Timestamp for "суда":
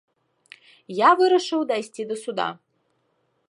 2.25-2.49